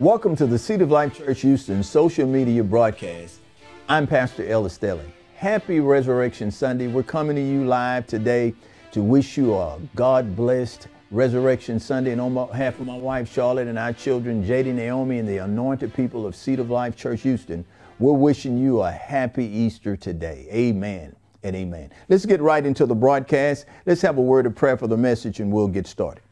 Welcome 0.00 0.34
to 0.36 0.46
the 0.46 0.58
Seed 0.58 0.80
of 0.80 0.90
Life 0.90 1.18
Church 1.18 1.42
Houston 1.42 1.82
social 1.82 2.26
media 2.26 2.64
broadcast. 2.64 3.40
I'm 3.86 4.06
Pastor 4.06 4.48
Ellis 4.48 4.78
Stelly. 4.78 5.04
Happy 5.36 5.78
Resurrection 5.78 6.50
Sunday. 6.50 6.86
We're 6.86 7.02
coming 7.02 7.36
to 7.36 7.42
you 7.42 7.66
live 7.66 8.06
today 8.06 8.54
to 8.92 9.02
wish 9.02 9.36
you 9.36 9.54
a 9.54 9.78
God 9.94 10.34
blessed 10.34 10.88
Resurrection 11.10 11.78
Sunday. 11.78 12.12
And 12.12 12.20
on 12.22 12.32
behalf 12.32 12.80
of 12.80 12.86
my 12.86 12.96
wife 12.96 13.30
Charlotte 13.30 13.68
and 13.68 13.78
our 13.78 13.92
children, 13.92 14.42
JD, 14.42 14.72
Naomi, 14.72 15.18
and 15.18 15.28
the 15.28 15.36
anointed 15.36 15.92
people 15.92 16.24
of 16.24 16.34
Seed 16.34 16.60
of 16.60 16.70
Life 16.70 16.96
Church 16.96 17.20
Houston, 17.20 17.62
we're 17.98 18.14
wishing 18.14 18.56
you 18.56 18.80
a 18.80 18.90
happy 18.90 19.44
Easter 19.44 19.96
today. 19.96 20.48
Amen 20.50 21.14
and 21.42 21.54
amen. 21.54 21.90
Let's 22.08 22.24
get 22.24 22.40
right 22.40 22.64
into 22.64 22.86
the 22.86 22.94
broadcast. 22.94 23.66
Let's 23.84 24.00
have 24.00 24.16
a 24.16 24.22
word 24.22 24.46
of 24.46 24.54
prayer 24.54 24.78
for 24.78 24.86
the 24.86 24.96
message 24.96 25.40
and 25.40 25.52
we'll 25.52 25.68
get 25.68 25.86
started. 25.86 26.22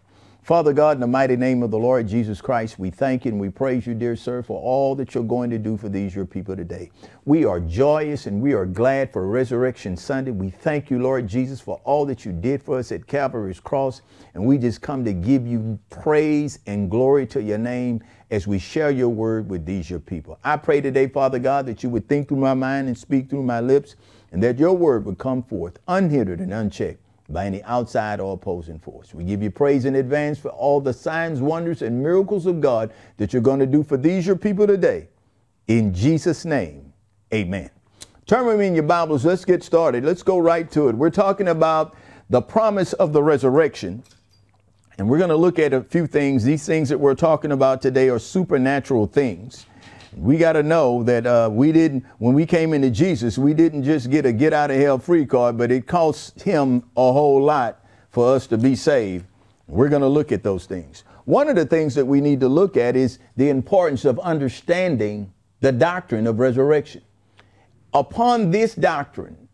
Father 0.48 0.72
God, 0.72 0.96
in 0.96 1.00
the 1.02 1.06
mighty 1.06 1.36
name 1.36 1.62
of 1.62 1.70
the 1.70 1.78
Lord 1.78 2.08
Jesus 2.08 2.40
Christ, 2.40 2.78
we 2.78 2.88
thank 2.88 3.26
you 3.26 3.32
and 3.32 3.38
we 3.38 3.50
praise 3.50 3.86
you, 3.86 3.92
dear 3.92 4.16
sir, 4.16 4.42
for 4.42 4.58
all 4.58 4.94
that 4.94 5.14
you're 5.14 5.22
going 5.22 5.50
to 5.50 5.58
do 5.58 5.76
for 5.76 5.90
these 5.90 6.14
your 6.14 6.24
people 6.24 6.56
today. 6.56 6.90
We 7.26 7.44
are 7.44 7.60
joyous 7.60 8.24
and 8.24 8.40
we 8.40 8.54
are 8.54 8.64
glad 8.64 9.12
for 9.12 9.28
Resurrection 9.28 9.94
Sunday. 9.94 10.30
We 10.30 10.48
thank 10.48 10.88
you, 10.88 11.00
Lord 11.00 11.28
Jesus, 11.28 11.60
for 11.60 11.82
all 11.84 12.06
that 12.06 12.24
you 12.24 12.32
did 12.32 12.62
for 12.62 12.78
us 12.78 12.92
at 12.92 13.06
Calvary's 13.06 13.60
cross. 13.60 14.00
And 14.32 14.42
we 14.42 14.56
just 14.56 14.80
come 14.80 15.04
to 15.04 15.12
give 15.12 15.46
you 15.46 15.78
praise 15.90 16.60
and 16.66 16.90
glory 16.90 17.26
to 17.26 17.42
your 17.42 17.58
name 17.58 18.02
as 18.30 18.46
we 18.46 18.58
share 18.58 18.90
your 18.90 19.10
word 19.10 19.50
with 19.50 19.66
these 19.66 19.90
your 19.90 20.00
people. 20.00 20.38
I 20.42 20.56
pray 20.56 20.80
today, 20.80 21.08
Father 21.08 21.38
God, 21.38 21.66
that 21.66 21.82
you 21.82 21.90
would 21.90 22.08
think 22.08 22.28
through 22.28 22.38
my 22.38 22.54
mind 22.54 22.88
and 22.88 22.96
speak 22.96 23.28
through 23.28 23.42
my 23.42 23.60
lips, 23.60 23.96
and 24.32 24.42
that 24.42 24.58
your 24.58 24.72
word 24.72 25.04
would 25.04 25.18
come 25.18 25.42
forth 25.42 25.78
unhindered 25.86 26.40
and 26.40 26.54
unchecked 26.54 27.02
by 27.28 27.44
any 27.46 27.62
outside 27.64 28.20
or 28.20 28.32
opposing 28.32 28.78
force. 28.78 29.14
We 29.14 29.24
give 29.24 29.42
you 29.42 29.50
praise 29.50 29.84
in 29.84 29.96
advance 29.96 30.38
for 30.38 30.48
all 30.48 30.80
the 30.80 30.92
signs, 30.92 31.40
wonders, 31.40 31.82
and 31.82 32.02
miracles 32.02 32.46
of 32.46 32.60
God 32.60 32.92
that 33.18 33.32
you're 33.32 33.42
going 33.42 33.60
to 33.60 33.66
do 33.66 33.82
for 33.82 33.96
these 33.96 34.26
your 34.26 34.36
people 34.36 34.66
today. 34.66 35.08
In 35.66 35.92
Jesus' 35.92 36.44
name, 36.44 36.92
amen. 37.32 37.70
Turn 38.26 38.46
with 38.46 38.58
me 38.58 38.66
in 38.66 38.74
your 38.74 38.84
Bibles. 38.84 39.24
Let's 39.24 39.44
get 39.44 39.62
started. 39.62 40.04
Let's 40.04 40.22
go 40.22 40.38
right 40.38 40.70
to 40.72 40.88
it. 40.88 40.96
We're 40.96 41.10
talking 41.10 41.48
about 41.48 41.96
the 42.30 42.40
promise 42.40 42.92
of 42.94 43.12
the 43.12 43.22
resurrection. 43.22 44.02
And 44.98 45.08
we're 45.08 45.18
going 45.18 45.30
to 45.30 45.36
look 45.36 45.58
at 45.58 45.72
a 45.72 45.82
few 45.82 46.06
things. 46.06 46.44
These 46.44 46.66
things 46.66 46.88
that 46.88 46.98
we're 46.98 47.14
talking 47.14 47.52
about 47.52 47.80
today 47.80 48.08
are 48.08 48.18
supernatural 48.18 49.06
things 49.06 49.66
we 50.16 50.38
got 50.38 50.52
to 50.54 50.62
know 50.62 51.02
that 51.04 51.26
uh, 51.26 51.48
we 51.50 51.72
didn't, 51.72 52.04
when 52.18 52.34
we 52.34 52.46
came 52.46 52.72
into 52.72 52.90
Jesus, 52.90 53.38
we 53.38 53.54
didn't 53.54 53.84
just 53.84 54.10
get 54.10 54.26
a 54.26 54.32
get 54.32 54.52
out 54.52 54.70
of 54.70 54.76
hell 54.76 54.98
free 54.98 55.26
card, 55.26 55.58
but 55.58 55.70
it 55.70 55.86
cost 55.86 56.40
him 56.42 56.84
a 56.96 57.12
whole 57.12 57.42
lot 57.42 57.84
for 58.10 58.34
us 58.34 58.46
to 58.48 58.58
be 58.58 58.74
saved. 58.74 59.26
We're 59.66 59.88
going 59.88 60.02
to 60.02 60.08
look 60.08 60.32
at 60.32 60.42
those 60.42 60.66
things. 60.66 61.04
One 61.24 61.48
of 61.48 61.56
the 61.56 61.66
things 61.66 61.94
that 61.94 62.06
we 62.06 62.20
need 62.20 62.40
to 62.40 62.48
look 62.48 62.76
at 62.76 62.96
is 62.96 63.18
the 63.36 63.50
importance 63.50 64.04
of 64.04 64.18
understanding 64.20 65.32
the 65.60 65.72
doctrine 65.72 66.26
of 66.26 66.38
resurrection. 66.38 67.02
Upon 67.92 68.50
this 68.50 68.74
doctrine 68.74 69.48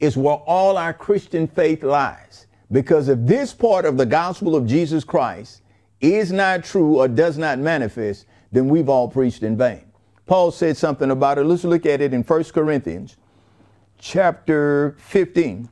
is 0.00 0.16
where 0.16 0.36
all 0.36 0.78
our 0.78 0.94
Christian 0.94 1.46
faith 1.46 1.82
lies. 1.82 2.46
Because 2.70 3.08
if 3.08 3.18
this 3.22 3.52
part 3.52 3.84
of 3.84 3.96
the 3.96 4.06
gospel 4.06 4.54
of 4.54 4.66
Jesus 4.66 5.04
Christ 5.04 5.62
is 6.00 6.30
not 6.30 6.64
true 6.64 6.98
or 6.98 7.08
does 7.08 7.38
not 7.38 7.58
manifest, 7.58 8.26
then 8.52 8.68
we've 8.68 8.88
all 8.88 9.08
preached 9.08 9.42
in 9.42 9.56
vain. 9.56 9.87
Paul 10.28 10.50
said 10.50 10.76
something 10.76 11.10
about 11.10 11.38
it. 11.38 11.44
Let's 11.44 11.64
look 11.64 11.86
at 11.86 12.00
it 12.02 12.12
in 12.12 12.22
1 12.22 12.44
Corinthians 12.44 13.16
chapter 13.98 14.94
15. 14.98 15.68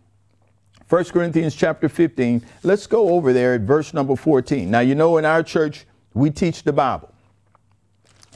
1 0.89 1.05
Corinthians 1.05 1.55
chapter 1.55 1.89
15. 1.89 2.45
Let's 2.63 2.87
go 2.87 3.11
over 3.11 3.33
there 3.33 3.55
at 3.55 3.61
verse 3.61 3.93
number 3.93 4.17
14. 4.17 4.71
Now, 4.71 4.81
you 4.81 4.95
know, 4.95 5.19
in 5.19 5.25
our 5.25 5.43
church, 5.43 5.87
we 6.15 6.31
teach 6.31 6.63
the 6.63 6.73
Bible. 6.73 7.13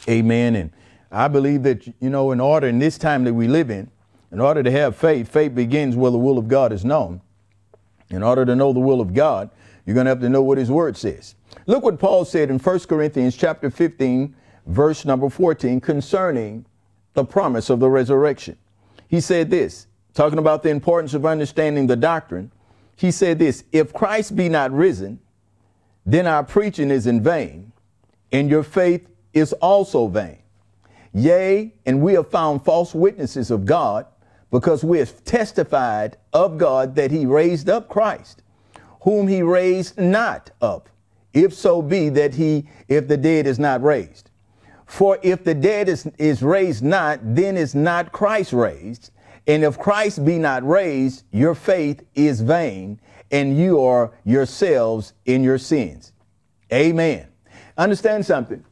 Amen. 0.09 0.57
And 0.57 0.73
I 1.11 1.29
believe 1.29 1.63
that, 1.63 1.87
you 1.87 2.11
know, 2.11 2.33
in 2.33 2.41
order 2.41 2.67
in 2.67 2.79
this 2.79 2.99
time 2.99 3.25
that 3.25 3.35
we 3.35 3.49
live 3.49 3.71
in, 3.71 3.91
in 4.31 4.41
order 4.41 4.63
to 4.63 4.71
have 4.71 4.97
faith, 4.97 5.29
faith 5.29 5.55
begins 5.55 5.97
where 5.97 6.11
the 6.11 6.19
will 6.19 6.39
of 6.39 6.49
God 6.49 6.73
is 6.73 6.85
known. 6.85 7.23
In 8.11 8.23
order 8.23 8.45
to 8.45 8.55
know 8.55 8.73
the 8.73 8.81
will 8.81 9.01
of 9.01 9.15
God, 9.15 9.51
you're 9.87 9.95
going 9.95 10.05
to 10.05 10.11
have 10.11 10.21
to 10.21 10.29
know 10.29 10.43
what 10.43 10.59
his 10.59 10.71
word 10.71 10.97
says. 10.97 11.35
Look 11.67 11.83
what 11.83 11.99
Paul 11.99 12.25
said 12.25 12.51
in 12.51 12.59
1 12.59 12.81
Corinthians 12.81 13.37
chapter 13.37 13.71
15, 13.71 14.35
verse 14.67 15.05
number 15.05 15.29
14, 15.29 15.81
concerning 15.81 16.65
the 17.15 17.25
promise 17.25 17.71
of 17.71 17.81
the 17.81 17.89
resurrection. 17.91 18.57
He 19.09 19.21
said 19.21 19.51
this, 19.51 19.87
talking 20.15 20.39
about 20.39 20.63
the 20.63 20.71
importance 20.71 21.15
of 21.15 21.27
understanding 21.27 21.87
the 21.87 21.97
doctrine. 21.97 22.53
He 22.97 23.11
said 23.11 23.39
this 23.39 23.65
If 23.73 23.93
Christ 23.93 24.37
be 24.37 24.49
not 24.49 24.73
risen, 24.73 25.21
then 26.07 26.27
our 26.27 26.45
preaching 26.45 26.91
is 26.91 27.07
in 27.07 27.23
vain, 27.23 27.73
and 28.33 28.49
your 28.49 28.63
faith 28.63 29.09
is 29.33 29.53
also 29.55 30.07
vain. 30.09 30.39
Yea, 31.13 31.75
and 31.87 32.01
we 32.01 32.15
have 32.15 32.31
found 32.31 32.65
false 32.65 32.95
witnesses 32.95 33.51
of 33.51 33.65
God, 33.65 34.07
because 34.51 34.83
we 34.85 34.99
have 34.99 35.25
testified 35.25 36.17
of 36.33 36.59
God 36.59 36.95
that 36.97 37.11
he 37.11 37.27
raised 37.27 37.69
up 37.69 37.89
Christ, 37.89 38.43
whom 39.03 39.29
he 39.29 39.43
raised 39.43 39.99
not 39.99 40.51
up, 40.61 40.89
if 41.33 41.55
so 41.55 41.81
be 41.81 42.09
that 42.11 42.35
he, 42.35 42.67
if 42.89 43.07
the 43.07 43.17
dead 43.17 43.47
is 43.47 43.59
not 43.59 43.83
raised. 43.83 44.30
For 44.91 45.21
if 45.23 45.45
the 45.45 45.55
dead 45.55 45.89
is, 45.89 46.11
is 46.19 46.43
raised 46.43 46.83
not, 46.83 47.21
then 47.23 47.57
is 47.57 47.77
not 47.77 48.11
Christ 48.11 48.53
raised. 48.53 49.13
And 49.47 49.63
if 49.63 49.79
Christ 49.79 50.25
be 50.25 50.37
not 50.37 50.67
raised, 50.67 51.23
your 51.31 51.55
faith 51.55 52.03
is 52.17 52.41
vain, 52.41 53.01
and 53.31 53.57
you 53.57 53.81
are 53.85 54.11
yourselves 54.25 55.13
in 55.27 55.45
your 55.45 55.59
sins. 55.59 56.13
Amen. 56.73 57.29
Understand 57.79 58.27
something. 58.27 58.65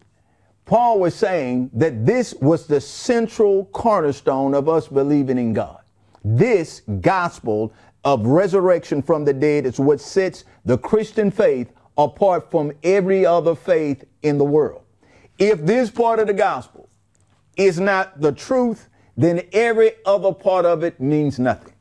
Paul 0.65 0.99
was 0.99 1.15
saying 1.15 1.71
that 1.75 2.05
this 2.05 2.35
was 2.35 2.67
the 2.67 2.81
central 2.81 3.67
cornerstone 3.67 4.55
of 4.55 4.69
us 4.69 4.89
believing 4.89 5.39
in 5.39 5.53
God. 5.53 5.79
This 6.25 6.83
gospel 7.01 7.73
of 8.05 8.27
resurrection 8.27 9.03
from 9.03 9.25
the 9.25 9.33
dead 9.33 9.67
is 9.67 9.79
what 9.79 10.01
sets 10.01 10.45
the 10.65 10.79
Christian 10.79 11.31
faith 11.31 11.71
apart 11.97 12.51
from 12.51 12.73
every 12.83 13.25
other 13.25 13.55
faith 13.55 14.03
in 14.23 14.37
the 14.37 14.45
world. 14.45 14.83
If 15.39 15.65
this 15.65 15.91
part 15.91 16.19
of 16.19 16.27
the 16.27 16.35
gospel 16.35 16.89
is 17.57 17.79
not 17.79 18.21
the 18.21 18.33
truth, 18.33 18.89
then 19.17 19.43
every 19.53 19.93
other 20.05 20.33
part 20.33 20.65
of 20.65 20.83
it 20.83 21.01
means 21.01 21.39
nothing. 21.39 21.75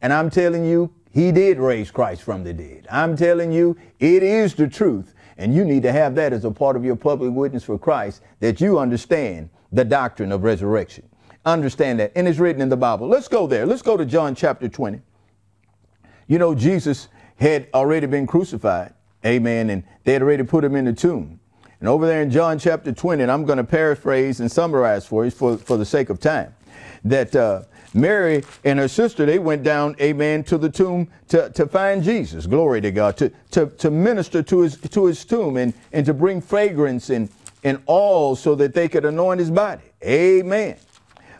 And 0.00 0.12
I'm 0.12 0.30
telling 0.30 0.64
you, 0.64 0.92
he 1.10 1.30
did 1.30 1.58
raise 1.58 1.90
Christ 1.90 2.22
from 2.22 2.42
the 2.42 2.52
dead. 2.52 2.86
I'm 2.90 3.16
telling 3.16 3.52
you, 3.52 3.76
it 3.98 4.22
is 4.22 4.54
the 4.54 4.66
truth. 4.66 5.14
And 5.36 5.54
you 5.54 5.64
need 5.64 5.82
to 5.82 5.92
have 5.92 6.14
that 6.16 6.32
as 6.32 6.44
a 6.44 6.50
part 6.50 6.76
of 6.76 6.84
your 6.84 6.96
public 6.96 7.32
witness 7.32 7.64
for 7.64 7.78
Christ 7.78 8.22
that 8.40 8.60
you 8.60 8.78
understand 8.78 9.50
the 9.72 9.84
doctrine 9.84 10.32
of 10.32 10.42
resurrection. 10.42 11.08
Understand 11.44 12.00
that. 12.00 12.12
And 12.14 12.28
it's 12.28 12.38
written 12.38 12.62
in 12.62 12.68
the 12.68 12.76
Bible. 12.76 13.08
Let's 13.08 13.28
go 13.28 13.46
there. 13.46 13.66
Let's 13.66 13.82
go 13.82 13.96
to 13.96 14.04
John 14.04 14.34
chapter 14.34 14.68
20. 14.68 15.00
You 16.28 16.38
know, 16.38 16.54
Jesus 16.54 17.08
had 17.36 17.68
already 17.74 18.06
been 18.06 18.26
crucified. 18.26 18.94
Amen. 19.24 19.70
And 19.70 19.84
they 20.04 20.12
had 20.12 20.22
already 20.22 20.44
put 20.44 20.64
him 20.64 20.76
in 20.76 20.84
the 20.84 20.92
tomb. 20.92 21.40
And 21.82 21.88
over 21.88 22.06
there 22.06 22.22
in 22.22 22.30
John 22.30 22.60
chapter 22.60 22.92
20, 22.92 23.24
and 23.24 23.32
I'm 23.32 23.44
going 23.44 23.56
to 23.56 23.64
paraphrase 23.64 24.38
and 24.38 24.48
summarize 24.48 25.04
for 25.04 25.24
you 25.24 25.32
for, 25.32 25.56
for 25.56 25.76
the 25.76 25.84
sake 25.84 26.10
of 26.10 26.20
time, 26.20 26.54
that 27.02 27.34
uh, 27.34 27.62
Mary 27.92 28.44
and 28.64 28.78
her 28.78 28.86
sister, 28.86 29.26
they 29.26 29.40
went 29.40 29.64
down, 29.64 29.96
amen, 30.00 30.44
to 30.44 30.58
the 30.58 30.70
tomb 30.70 31.08
to, 31.26 31.50
to 31.50 31.66
find 31.66 32.04
Jesus. 32.04 32.46
Glory 32.46 32.80
to 32.82 32.92
God. 32.92 33.16
To, 33.16 33.32
to, 33.50 33.66
to 33.66 33.90
minister 33.90 34.44
to 34.44 34.60
his, 34.60 34.76
to 34.76 35.06
his 35.06 35.24
tomb 35.24 35.56
and, 35.56 35.74
and 35.92 36.06
to 36.06 36.14
bring 36.14 36.40
fragrance 36.40 37.10
and, 37.10 37.28
and 37.64 37.82
all 37.86 38.36
so 38.36 38.54
that 38.54 38.74
they 38.74 38.86
could 38.86 39.04
anoint 39.04 39.40
his 39.40 39.50
body. 39.50 39.82
Amen. 40.04 40.76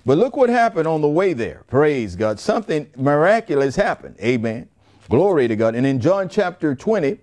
But 0.04 0.18
look 0.18 0.36
what 0.36 0.48
happened 0.48 0.88
on 0.88 1.02
the 1.02 1.08
way 1.08 1.34
there. 1.34 1.62
Praise 1.68 2.16
God. 2.16 2.40
Something 2.40 2.90
miraculous 2.96 3.76
happened. 3.76 4.16
Amen. 4.20 4.68
Glory 5.08 5.46
to 5.46 5.54
God. 5.54 5.76
And 5.76 5.86
in 5.86 6.00
John 6.00 6.28
chapter 6.28 6.74
20, 6.74 7.18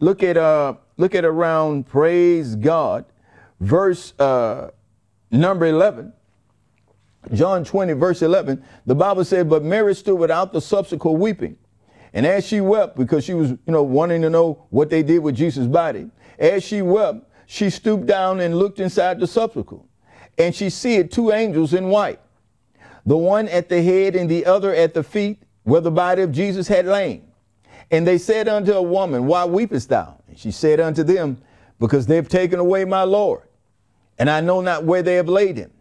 look 0.00 0.22
at 0.22 0.36
uh, 0.36 0.74
Look 1.00 1.14
at 1.14 1.24
around, 1.24 1.86
praise 1.86 2.56
God, 2.56 3.06
verse 3.58 4.12
uh, 4.18 4.68
number 5.30 5.64
11. 5.64 6.12
John 7.32 7.64
20, 7.64 7.94
verse 7.94 8.20
11, 8.20 8.62
the 8.84 8.94
Bible 8.94 9.24
said, 9.24 9.48
But 9.48 9.64
Mary 9.64 9.94
stood 9.94 10.16
without 10.16 10.52
the 10.52 10.60
sepulchre 10.60 11.08
weeping. 11.08 11.56
And 12.12 12.26
as 12.26 12.46
she 12.46 12.60
wept, 12.60 12.98
because 12.98 13.24
she 13.24 13.32
was, 13.32 13.52
you 13.52 13.58
know, 13.66 13.82
wanting 13.82 14.20
to 14.20 14.28
know 14.28 14.66
what 14.68 14.90
they 14.90 15.02
did 15.02 15.20
with 15.20 15.36
Jesus' 15.36 15.66
body, 15.66 16.10
as 16.38 16.62
she 16.62 16.82
wept, 16.82 17.26
she 17.46 17.70
stooped 17.70 18.04
down 18.04 18.40
and 18.40 18.58
looked 18.58 18.78
inside 18.78 19.20
the 19.20 19.26
sepulchre. 19.26 19.80
And 20.36 20.54
she 20.54 20.68
seeth 20.68 21.08
two 21.08 21.32
angels 21.32 21.72
in 21.72 21.88
white, 21.88 22.20
the 23.06 23.16
one 23.16 23.48
at 23.48 23.70
the 23.70 23.82
head 23.82 24.14
and 24.14 24.30
the 24.30 24.44
other 24.44 24.74
at 24.74 24.92
the 24.92 25.02
feet, 25.02 25.44
where 25.62 25.80
the 25.80 25.90
body 25.90 26.20
of 26.20 26.30
Jesus 26.30 26.68
had 26.68 26.84
lain. 26.84 27.29
And 27.90 28.06
they 28.06 28.18
said 28.18 28.48
unto 28.48 28.72
a 28.72 28.82
woman, 28.82 29.26
Why 29.26 29.44
weepest 29.44 29.88
thou? 29.88 30.16
And 30.28 30.38
she 30.38 30.50
said 30.50 30.80
unto 30.80 31.02
them, 31.02 31.38
Because 31.78 32.06
they 32.06 32.16
have 32.16 32.28
taken 32.28 32.58
away 32.58 32.84
my 32.84 33.02
Lord, 33.02 33.42
and 34.18 34.30
I 34.30 34.40
know 34.40 34.60
not 34.60 34.84
where 34.84 35.02
they 35.02 35.14
have 35.14 35.28
laid 35.28 35.56
him. 35.56 35.72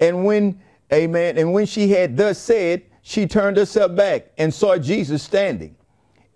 And 0.00 0.24
when, 0.24 0.60
amen, 0.92 1.38
and 1.38 1.52
when 1.52 1.66
she 1.66 1.88
had 1.88 2.16
thus 2.16 2.38
said, 2.38 2.82
she 3.02 3.26
turned 3.26 3.56
herself 3.56 3.94
back 3.94 4.32
and 4.36 4.52
saw 4.52 4.76
Jesus 4.76 5.22
standing, 5.22 5.76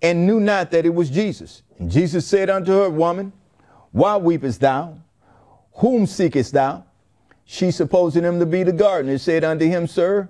and 0.02 0.26
knew 0.26 0.38
not 0.38 0.70
that 0.70 0.86
it 0.86 0.94
was 0.94 1.10
Jesus. 1.10 1.62
And 1.78 1.90
Jesus 1.90 2.26
said 2.26 2.48
unto 2.48 2.72
her, 2.72 2.88
Woman, 2.88 3.32
why 3.92 4.16
weepest 4.16 4.60
thou? 4.60 4.96
Whom 5.74 6.06
seekest 6.06 6.52
thou? 6.52 6.84
She, 7.44 7.72
supposing 7.72 8.22
him 8.22 8.38
to 8.38 8.46
be 8.46 8.62
the 8.62 8.72
gardener, 8.72 9.18
said 9.18 9.42
unto 9.42 9.66
him, 9.66 9.88
Sir, 9.88 10.28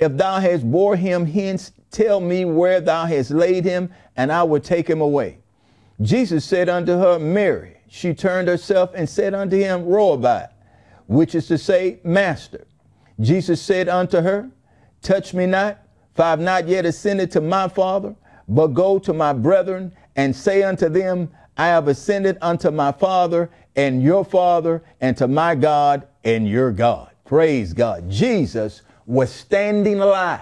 if 0.00 0.16
thou 0.16 0.40
hast 0.40 0.68
bore 0.68 0.96
him 0.96 1.26
hence, 1.26 1.72
tell 1.90 2.20
me 2.20 2.46
where 2.46 2.80
thou 2.80 3.04
hast 3.04 3.30
laid 3.30 3.64
him, 3.64 3.90
and 4.16 4.32
I 4.32 4.42
will 4.42 4.60
take 4.60 4.88
him 4.88 5.02
away. 5.02 5.38
Jesus 6.00 6.44
said 6.44 6.70
unto 6.70 6.92
her, 6.92 7.18
Mary. 7.18 7.76
She 7.86 8.14
turned 8.14 8.48
herself 8.48 8.92
and 8.94 9.08
said 9.08 9.34
unto 9.34 9.56
him, 9.56 9.84
Rabboni, 9.84 10.46
which 11.06 11.34
is 11.34 11.46
to 11.48 11.58
say, 11.58 12.00
Master. 12.02 12.66
Jesus 13.20 13.60
said 13.60 13.88
unto 13.88 14.22
her, 14.22 14.50
Touch 15.02 15.34
me 15.34 15.44
not, 15.44 15.78
for 16.14 16.22
I 16.22 16.30
have 16.30 16.40
not 16.40 16.66
yet 16.66 16.86
ascended 16.86 17.30
to 17.32 17.42
my 17.42 17.68
Father, 17.68 18.14
but 18.48 18.68
go 18.68 18.98
to 19.00 19.12
my 19.12 19.34
brethren 19.34 19.92
and 20.16 20.34
say 20.34 20.62
unto 20.62 20.88
them, 20.88 21.30
I 21.58 21.66
have 21.66 21.88
ascended 21.88 22.38
unto 22.40 22.70
my 22.70 22.92
Father 22.92 23.50
and 23.76 24.02
your 24.02 24.24
Father, 24.24 24.82
and 25.00 25.16
to 25.18 25.28
my 25.28 25.54
God 25.54 26.06
and 26.24 26.48
your 26.48 26.72
God. 26.72 27.10
Praise 27.24 27.74
God. 27.74 28.08
Jesus 28.10 28.82
was 29.10 29.28
standing 29.32 30.00
alive 30.00 30.40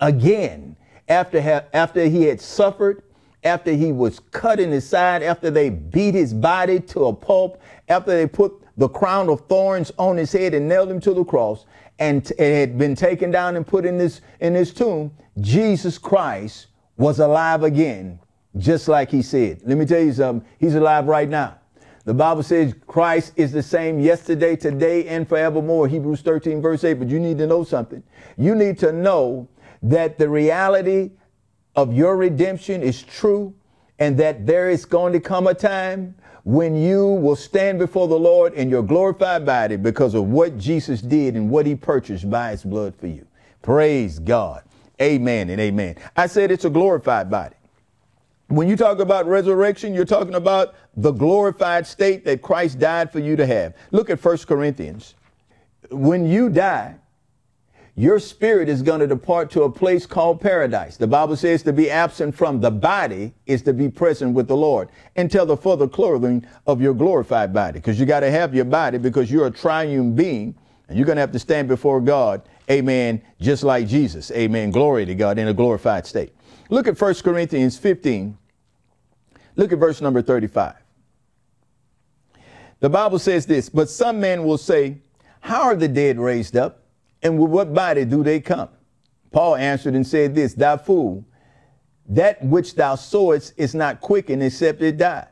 again 0.00 0.74
after, 1.08 1.42
ha- 1.42 1.64
after 1.74 2.06
he 2.06 2.24
had 2.24 2.40
suffered, 2.40 3.02
after 3.44 3.72
he 3.72 3.92
was 3.92 4.18
cut 4.30 4.58
in 4.58 4.70
his 4.70 4.88
side, 4.88 5.22
after 5.22 5.50
they 5.50 5.68
beat 5.68 6.14
his 6.14 6.32
body 6.32 6.80
to 6.80 7.06
a 7.06 7.12
pulp, 7.12 7.60
after 7.88 8.12
they 8.12 8.26
put 8.26 8.52
the 8.78 8.88
crown 8.88 9.28
of 9.28 9.42
thorns 9.42 9.92
on 9.98 10.16
his 10.16 10.32
head 10.32 10.54
and 10.54 10.66
nailed 10.66 10.90
him 10.90 11.00
to 11.00 11.12
the 11.12 11.22
cross, 11.22 11.66
and 11.98 12.24
t- 12.24 12.34
it 12.38 12.60
had 12.60 12.78
been 12.78 12.94
taken 12.94 13.30
down 13.30 13.56
and 13.56 13.66
put 13.66 13.84
in 13.84 13.98
this 13.98 14.22
in 14.40 14.54
this 14.54 14.72
tomb. 14.72 15.12
Jesus 15.40 15.98
Christ 15.98 16.68
was 16.96 17.18
alive 17.18 17.62
again, 17.62 18.18
just 18.56 18.88
like 18.88 19.10
he 19.10 19.20
said. 19.20 19.60
Let 19.66 19.76
me 19.76 19.84
tell 19.84 20.00
you 20.00 20.14
something. 20.14 20.48
He's 20.58 20.74
alive 20.74 21.06
right 21.06 21.28
now. 21.28 21.58
The 22.04 22.14
Bible 22.14 22.42
says 22.42 22.74
Christ 22.86 23.32
is 23.36 23.52
the 23.52 23.62
same 23.62 24.00
yesterday, 24.00 24.56
today, 24.56 25.06
and 25.06 25.28
forevermore. 25.28 25.86
Hebrews 25.86 26.22
13, 26.22 26.60
verse 26.60 26.82
8. 26.82 26.94
But 26.94 27.08
you 27.08 27.20
need 27.20 27.38
to 27.38 27.46
know 27.46 27.62
something. 27.62 28.02
You 28.36 28.54
need 28.54 28.78
to 28.80 28.92
know 28.92 29.48
that 29.82 30.18
the 30.18 30.28
reality 30.28 31.12
of 31.76 31.92
your 31.92 32.16
redemption 32.16 32.82
is 32.82 33.02
true 33.02 33.54
and 33.98 34.18
that 34.18 34.46
there 34.46 34.68
is 34.68 34.84
going 34.84 35.12
to 35.12 35.20
come 35.20 35.46
a 35.46 35.54
time 35.54 36.14
when 36.44 36.74
you 36.74 37.06
will 37.06 37.36
stand 37.36 37.78
before 37.78 38.08
the 38.08 38.18
Lord 38.18 38.52
in 38.54 38.68
your 38.68 38.82
glorified 38.82 39.46
body 39.46 39.76
because 39.76 40.14
of 40.14 40.24
what 40.24 40.58
Jesus 40.58 41.00
did 41.00 41.36
and 41.36 41.48
what 41.48 41.66
he 41.66 41.76
purchased 41.76 42.28
by 42.28 42.50
his 42.50 42.64
blood 42.64 42.96
for 42.96 43.06
you. 43.06 43.26
Praise 43.62 44.18
God. 44.18 44.64
Amen 45.00 45.50
and 45.50 45.60
amen. 45.60 45.96
I 46.16 46.26
said 46.26 46.50
it's 46.50 46.64
a 46.64 46.70
glorified 46.70 47.30
body. 47.30 47.54
When 48.52 48.68
you 48.68 48.76
talk 48.76 48.98
about 48.98 49.26
resurrection, 49.26 49.94
you're 49.94 50.04
talking 50.04 50.34
about 50.34 50.74
the 50.94 51.10
glorified 51.10 51.86
state 51.86 52.22
that 52.26 52.42
Christ 52.42 52.78
died 52.78 53.10
for 53.10 53.18
you 53.18 53.34
to 53.34 53.46
have. 53.46 53.74
Look 53.92 54.10
at 54.10 54.22
1 54.22 54.38
Corinthians. 54.40 55.14
When 55.90 56.26
you 56.26 56.50
die, 56.50 56.96
your 57.94 58.18
spirit 58.18 58.68
is 58.68 58.82
going 58.82 59.00
to 59.00 59.06
depart 59.06 59.50
to 59.52 59.62
a 59.62 59.70
place 59.70 60.04
called 60.04 60.42
paradise. 60.42 60.98
The 60.98 61.06
Bible 61.06 61.34
says 61.34 61.62
to 61.62 61.72
be 61.72 61.90
absent 61.90 62.34
from 62.34 62.60
the 62.60 62.70
body 62.70 63.32
is 63.46 63.62
to 63.62 63.72
be 63.72 63.88
present 63.88 64.34
with 64.34 64.48
the 64.48 64.56
Lord 64.56 64.90
until 65.16 65.46
the 65.46 65.56
further 65.56 65.88
clothing 65.88 66.46
of 66.66 66.82
your 66.82 66.92
glorified 66.92 67.54
body. 67.54 67.78
Because 67.78 67.98
you 67.98 68.04
got 68.04 68.20
to 68.20 68.30
have 68.30 68.54
your 68.54 68.66
body 68.66 68.98
because 68.98 69.30
you're 69.30 69.46
a 69.46 69.50
triune 69.50 70.14
being 70.14 70.54
and 70.88 70.98
you're 70.98 71.06
going 71.06 71.16
to 71.16 71.22
have 71.22 71.32
to 71.32 71.38
stand 71.38 71.68
before 71.68 72.02
God. 72.02 72.42
Amen. 72.70 73.22
Just 73.40 73.62
like 73.62 73.88
Jesus. 73.88 74.30
Amen. 74.32 74.72
Glory 74.72 75.06
to 75.06 75.14
God 75.14 75.38
in 75.38 75.48
a 75.48 75.54
glorified 75.54 76.06
state. 76.06 76.34
Look 76.68 76.86
at 76.86 77.00
1 77.00 77.14
Corinthians 77.16 77.76
15, 77.76 78.38
Look 79.56 79.72
at 79.72 79.78
verse 79.78 80.00
number 80.00 80.22
35. 80.22 80.74
The 82.80 82.90
Bible 82.90 83.18
says 83.18 83.46
this, 83.46 83.68
but 83.68 83.88
some 83.88 84.20
men 84.20 84.44
will 84.44 84.58
say, 84.58 84.98
How 85.40 85.62
are 85.62 85.76
the 85.76 85.88
dead 85.88 86.18
raised 86.18 86.56
up? 86.56 86.82
And 87.22 87.38
with 87.38 87.50
what 87.50 87.72
body 87.72 88.04
do 88.04 88.24
they 88.24 88.40
come? 88.40 88.68
Paul 89.30 89.56
answered 89.56 89.94
and 89.94 90.06
said 90.06 90.34
this, 90.34 90.54
Thou 90.54 90.76
fool, 90.76 91.24
that 92.08 92.44
which 92.44 92.74
thou 92.74 92.96
sowest 92.96 93.54
is 93.56 93.74
not 93.74 94.00
quickened 94.00 94.42
except 94.42 94.82
it 94.82 94.98
die. 94.98 95.26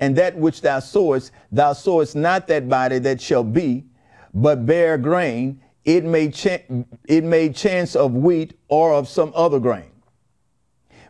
And 0.00 0.16
that 0.16 0.36
which 0.36 0.60
thou 0.60 0.80
sowest, 0.80 1.32
thou 1.50 1.72
sowest 1.72 2.14
not 2.16 2.46
that 2.48 2.68
body 2.68 2.98
that 3.00 3.20
shall 3.20 3.44
be, 3.44 3.84
but 4.34 4.66
bare 4.66 4.98
grain, 4.98 5.60
it 5.84 6.04
may, 6.04 6.32
it 7.06 7.24
may 7.24 7.48
chance 7.50 7.96
of 7.96 8.12
wheat 8.14 8.58
or 8.68 8.92
of 8.92 9.08
some 9.08 9.32
other 9.34 9.58
grain. 9.58 9.90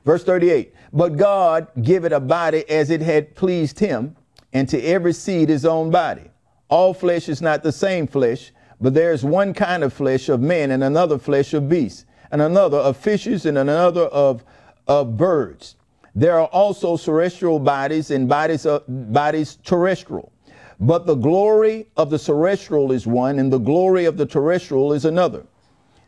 Verse 0.09 0.25
38 0.25 0.75
But 0.91 1.19
God 1.19 1.69
giveth 1.83 2.13
a 2.13 2.21
body 2.21 2.67
as 2.71 2.89
it 2.89 3.03
had 3.03 3.35
pleased 3.35 3.79
him, 3.79 4.17
and 4.55 4.67
to 4.71 4.81
every 4.81 5.13
seed 5.13 5.51
his 5.51 5.67
own 5.67 5.91
body. 5.91 6.31
All 6.71 6.95
flesh 6.95 7.29
is 7.29 7.43
not 7.43 7.63
the 7.63 7.73
same 7.73 8.07
flesh, 8.07 8.51
but 8.81 8.95
there 8.95 9.13
is 9.13 9.23
one 9.23 9.53
kind 9.53 9.85
of 9.85 9.93
flesh 9.93 10.31
of 10.31 10.41
men, 10.41 10.71
and 10.71 10.83
another 10.83 11.19
flesh 11.19 11.53
of 11.53 11.69
beasts, 11.69 12.07
and 12.31 12.41
another 12.41 12.79
of 12.79 12.97
fishes, 12.97 13.45
and 13.45 13.59
another 13.59 14.05
of, 14.05 14.43
of 14.87 15.19
birds. 15.19 15.77
There 16.15 16.41
are 16.41 16.49
also 16.55 16.97
celestial 16.97 17.59
bodies 17.59 18.11
and 18.11 18.27
bodies, 18.27 18.65
of, 18.65 18.85
bodies 18.89 19.59
terrestrial. 19.63 20.33
But 20.81 21.05
the 21.05 21.17
glory 21.17 21.91
of 21.99 22.09
the 22.09 22.19
celestial 22.19 22.93
is 22.93 23.07
one, 23.07 23.39
and 23.39 23.53
the 23.53 23.59
glory 23.59 24.07
of 24.07 24.17
the 24.17 24.25
terrestrial 24.25 24.95
is 24.95 25.05
another. 25.05 25.45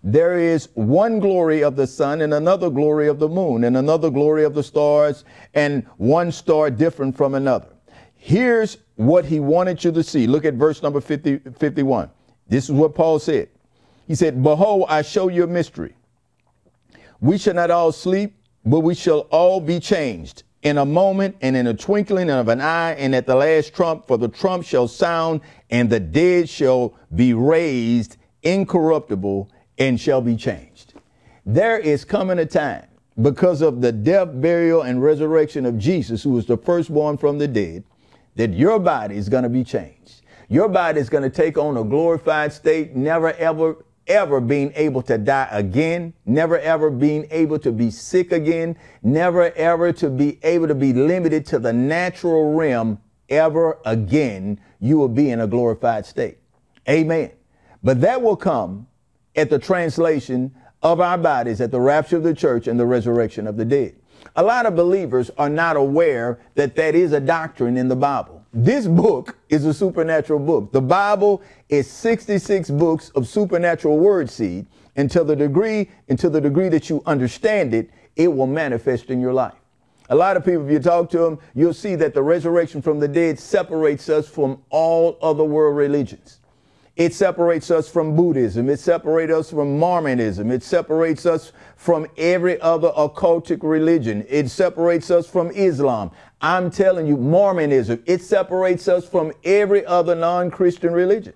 There 0.02 0.38
is 0.38 0.70
one 0.75 1.20
glory 1.20 1.62
of 1.62 1.76
the 1.76 1.87
sun 1.87 2.23
and 2.23 2.32
another 2.32 2.70
glory 2.70 3.08
of 3.08 3.19
the 3.19 3.29
moon 3.29 3.64
and 3.64 3.76
another 3.76 4.11
glory 4.11 4.44
of 4.44 4.55
the 4.55 4.62
stars 4.62 5.25
and 5.55 5.85
one 5.99 6.32
star 6.32 6.70
different 6.70 7.17
from 7.17 7.35
another. 7.35 7.69
Here's 8.14 8.79
what 8.97 9.25
he 9.25 9.41
wanted 9.41 9.82
you 9.85 9.93
to 9.93 10.02
see. 10.02 10.26
Look 10.26 10.44
at 10.44 10.55
verse 10.55 10.82
number 10.82 11.00
50, 11.00 11.38
51. 11.58 12.11
This 12.49 12.64
is 12.64 12.73
what 12.73 12.94
Paul 12.94 13.19
said. 13.19 13.49
He 14.06 14.14
said, 14.14 14.43
Behold, 14.43 14.87
I 14.88 15.02
show 15.02 15.29
you 15.29 15.44
a 15.44 15.47
mystery. 15.47 15.94
We 17.20 17.37
shall 17.38 17.55
not 17.55 17.70
all 17.70 17.93
sleep, 17.93 18.35
but 18.64 18.81
we 18.81 18.94
shall 18.94 19.20
all 19.31 19.61
be 19.61 19.81
changed 19.81 20.43
in 20.62 20.79
a 20.79 20.85
moment 20.85 21.37
and 21.41 21.56
in 21.56 21.67
a 21.67 21.75
twinkling 21.75 22.31
of 22.31 22.49
an 22.49 22.61
eye 22.61 22.93
and 22.93 23.14
at 23.14 23.26
the 23.26 23.35
last 23.35 23.75
trump, 23.75 24.06
for 24.06 24.19
the 24.19 24.29
trump 24.29 24.64
shall 24.64 24.88
sound 24.88 25.41
and 25.70 25.88
the 25.88 26.00
dead 26.00 26.49
shall 26.49 26.94
be 27.14 27.32
raised 27.32 28.17
incorruptible 28.43 29.50
and 29.81 29.99
shall 29.99 30.21
be 30.21 30.37
changed. 30.37 30.94
There 31.44 31.79
is 31.79 32.05
coming 32.05 32.38
a 32.38 32.47
time 32.47 32.87
because 33.21 33.62
of 33.62 33.81
the 33.81 33.91
death, 33.91 34.29
burial, 34.35 34.82
and 34.82 35.03
resurrection 35.03 35.67
of 35.67 35.79
Jesus, 35.79 36.23
who 36.23 36.31
was 36.31 36.47
the 36.47 36.56
firstborn 36.56 37.17
from 37.17 37.38
the 37.38 37.49
dead, 37.49 37.82
that 38.37 38.53
your 38.53 38.79
body 38.79 39.17
is 39.17 39.29
going 39.29 39.43
to 39.43 39.49
be 39.49 39.65
changed. 39.65 40.23
Your 40.49 40.69
body 40.69 41.00
is 41.00 41.09
going 41.09 41.23
to 41.23 41.31
take 41.31 41.57
on 41.59 41.76
a 41.76 41.85
glorified 41.85 42.52
state, 42.52 42.95
never 42.95 43.33
ever, 43.35 43.85
ever 44.07 44.40
being 44.40 44.73
able 44.75 45.02
to 45.02 45.16
die 45.16 45.49
again, 45.50 46.12
never 46.26 46.59
ever 46.59 46.90
being 46.90 47.26
able 47.31 47.59
to 47.61 47.73
be 47.73 47.90
sick 47.90 48.33
again, 48.33 48.76
never 49.02 49.52
ever 49.52 49.93
to 49.95 50.11
be 50.11 50.38
able 50.43 50.69
to 50.69 50.75
be 50.75 50.93
limited 50.93 51.47
to 51.47 51.59
the 51.59 51.73
natural 51.73 52.52
realm 52.52 52.99
ever 53.28 53.78
again. 53.87 54.61
You 54.81 54.99
will 54.99 55.09
be 55.09 55.31
in 55.31 55.40
a 55.40 55.47
glorified 55.47 56.04
state. 56.04 56.38
Amen. 56.88 57.31
But 57.83 58.00
that 58.02 58.21
will 58.21 58.37
come 58.37 58.87
at 59.37 59.50
the 59.50 59.58
translation 59.58 60.54
of 60.82 61.00
our 61.00 61.18
bodies 61.18 61.60
at 61.60 61.70
the 61.70 61.80
rapture 61.80 62.16
of 62.16 62.22
the 62.22 62.34
church 62.34 62.66
and 62.66 62.78
the 62.78 62.87
resurrection 62.87 63.46
of 63.46 63.56
the 63.56 63.64
dead. 63.64 63.94
A 64.37 64.42
lot 64.42 64.66
of 64.66 64.76
believers 64.76 65.30
are 65.38 65.49
not 65.49 65.76
aware 65.76 66.40
that 66.54 66.76
that 66.76 66.94
is 66.94 67.12
a 67.12 67.20
doctrine 67.20 67.76
in 67.76 67.88
the 67.88 67.96
Bible. 67.96 68.44
This 68.52 68.87
book 68.87 69.38
is 69.49 69.64
a 69.64 69.72
supernatural 69.72 70.40
book. 70.40 70.72
The 70.72 70.80
Bible 70.80 71.42
is 71.68 71.88
66 71.88 72.70
books 72.70 73.10
of 73.10 73.28
supernatural 73.28 73.99
word 73.99 74.28
seed. 74.28 74.66
Until 74.96 75.25
the 75.25 75.37
degree, 75.37 75.88
until 76.08 76.30
the 76.30 76.40
degree 76.40 76.68
that 76.68 76.90
you 76.90 77.02
understand 77.06 77.72
it, 77.72 77.90
it 78.16 78.28
will 78.28 78.49
manifest 78.49 79.08
in 79.08 79.20
your 79.20 79.32
life. 79.32 79.54
A 80.10 80.14
lot 80.14 80.37
of 80.37 80.44
people, 80.44 80.66
if 80.66 80.72
you 80.72 80.80
talk 80.80 81.08
to 81.10 81.18
them, 81.18 81.38
you'll 81.54 81.72
see 81.72 81.94
that 81.94 82.12
the 82.12 82.22
resurrection 82.22 82.82
from 82.82 82.99
the 82.99 83.06
dead 83.06 83.38
separates 83.38 84.08
us 84.08 84.28
from 84.28 84.60
all 84.68 85.16
other 85.22 85.44
world 85.44 85.76
religions. 85.76 86.39
It 87.00 87.14
separates 87.14 87.71
us 87.71 87.88
from 87.88 88.14
Buddhism. 88.14 88.69
It 88.69 88.78
separates 88.78 89.33
us 89.33 89.49
from 89.49 89.78
Mormonism. 89.78 90.50
It 90.50 90.62
separates 90.62 91.25
us 91.25 91.52
from 91.75 92.07
every 92.19 92.61
other 92.61 92.90
occultic 92.90 93.61
religion. 93.62 94.26
It 94.28 94.50
separates 94.50 95.11
us 95.11 95.26
from 95.26 95.50
Islam. 95.52 96.11
I'm 96.42 96.71
telling 96.71 97.07
you, 97.07 97.16
Mormonism, 97.16 98.02
it 98.04 98.21
separates 98.21 98.87
us 98.87 99.09
from 99.09 99.33
every 99.45 99.83
other 99.87 100.14
non 100.14 100.50
Christian 100.50 100.92
religion. 100.92 101.33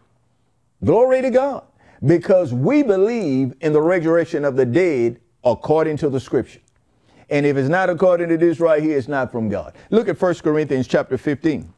Glory 0.84 1.22
to 1.22 1.30
God. 1.30 1.64
Because 2.04 2.52
we 2.52 2.82
believe 2.82 3.54
in 3.62 3.72
the 3.72 3.80
resurrection 3.80 4.44
of 4.44 4.56
the 4.56 4.66
dead 4.66 5.18
according 5.44 5.96
to 5.96 6.10
the 6.10 6.20
scripture. 6.20 6.60
And 7.30 7.46
if 7.46 7.56
it's 7.56 7.70
not 7.70 7.88
according 7.88 8.28
to 8.28 8.36
this 8.36 8.60
right 8.60 8.82
here, 8.82 8.98
it's 8.98 9.08
not 9.08 9.32
from 9.32 9.48
God. 9.48 9.74
Look 9.88 10.10
at 10.10 10.20
1 10.20 10.34
Corinthians 10.34 10.86
chapter 10.86 11.16
15. 11.16 11.72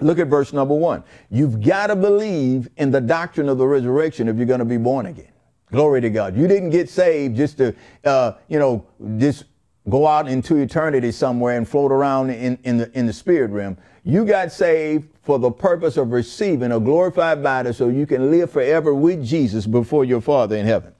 Look 0.00 0.18
at 0.18 0.26
verse 0.26 0.52
number 0.52 0.74
one. 0.74 1.04
You've 1.30 1.60
got 1.62 1.88
to 1.88 1.96
believe 1.96 2.68
in 2.76 2.90
the 2.90 3.00
doctrine 3.00 3.48
of 3.48 3.58
the 3.58 3.66
resurrection 3.66 4.28
if 4.28 4.36
you're 4.36 4.46
going 4.46 4.58
to 4.58 4.64
be 4.64 4.76
born 4.76 5.06
again. 5.06 5.30
Glory 5.70 6.00
to 6.00 6.10
God. 6.10 6.36
You 6.36 6.46
didn't 6.46 6.70
get 6.70 6.88
saved 6.88 7.36
just 7.36 7.58
to, 7.58 7.74
uh, 8.04 8.32
you 8.48 8.58
know, 8.58 8.86
just 9.18 9.44
go 9.88 10.06
out 10.06 10.28
into 10.28 10.56
eternity 10.56 11.12
somewhere 11.12 11.56
and 11.56 11.68
float 11.68 11.92
around 11.92 12.30
in, 12.30 12.58
in, 12.64 12.78
the, 12.78 12.98
in 12.98 13.06
the 13.06 13.12
spirit 13.12 13.50
realm. 13.50 13.76
You 14.02 14.24
got 14.24 14.52
saved 14.52 15.08
for 15.22 15.38
the 15.38 15.50
purpose 15.50 15.96
of 15.96 16.12
receiving 16.12 16.72
a 16.72 16.80
glorified 16.80 17.42
body 17.42 17.72
so 17.72 17.88
you 17.88 18.06
can 18.06 18.30
live 18.30 18.50
forever 18.50 18.94
with 18.94 19.24
Jesus 19.24 19.66
before 19.66 20.04
your 20.04 20.20
Father 20.20 20.56
in 20.56 20.66
heaven. 20.66 20.92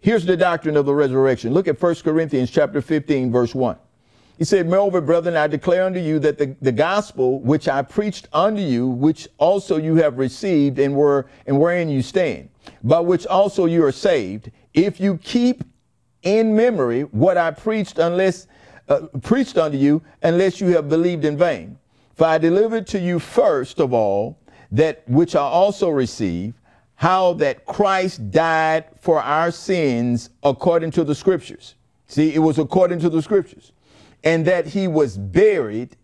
Here's 0.00 0.24
the 0.24 0.36
doctrine 0.36 0.76
of 0.76 0.86
the 0.86 0.94
resurrection. 0.94 1.52
Look 1.52 1.68
at 1.68 1.80
1 1.80 1.94
Corinthians 1.96 2.50
chapter 2.50 2.80
15 2.80 3.30
verse 3.32 3.54
1. 3.54 3.76
He 4.38 4.44
said, 4.44 4.68
Moreover, 4.68 5.00
brethren, 5.00 5.36
I 5.36 5.48
declare 5.48 5.84
unto 5.84 5.98
you 5.98 6.20
that 6.20 6.38
the, 6.38 6.54
the 6.62 6.70
gospel 6.70 7.40
which 7.40 7.66
I 7.66 7.82
preached 7.82 8.28
unto 8.32 8.62
you, 8.62 8.86
which 8.86 9.26
also 9.36 9.78
you 9.78 9.96
have 9.96 10.16
received 10.16 10.78
and 10.78 10.94
were 10.94 11.26
and 11.46 11.58
wherein 11.58 11.88
you 11.88 12.02
stand, 12.02 12.48
by 12.84 13.00
which 13.00 13.26
also 13.26 13.64
you 13.66 13.84
are 13.84 13.92
saved, 13.92 14.52
if 14.74 15.00
you 15.00 15.18
keep 15.18 15.64
in 16.22 16.54
memory 16.54 17.02
what 17.02 17.36
I 17.36 17.50
preached 17.50 17.98
unless 17.98 18.46
uh, 18.88 19.08
preached 19.22 19.58
unto 19.58 19.76
you, 19.76 20.02
unless 20.22 20.60
you 20.60 20.68
have 20.68 20.88
believed 20.88 21.24
in 21.24 21.36
vain. 21.36 21.76
For 22.14 22.26
I 22.26 22.38
delivered 22.38 22.86
to 22.88 23.00
you 23.00 23.18
first 23.18 23.80
of 23.80 23.92
all 23.92 24.38
that 24.70 25.02
which 25.08 25.34
I 25.34 25.40
also 25.42 25.90
received, 25.90 26.54
how 26.94 27.32
that 27.34 27.66
Christ 27.66 28.30
died 28.30 28.84
for 29.00 29.20
our 29.20 29.50
sins 29.50 30.30
according 30.44 30.92
to 30.92 31.04
the 31.04 31.14
scriptures. 31.14 31.74
See, 32.06 32.34
it 32.34 32.38
was 32.38 32.58
according 32.58 33.00
to 33.00 33.10
the 33.10 33.20
scriptures 33.20 33.72
and 34.24 34.44
that 34.46 34.66
he 34.66 34.88
was 34.88 35.16
buried, 35.16 35.96